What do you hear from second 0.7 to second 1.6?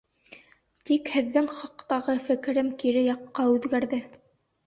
Тик һеҙҙең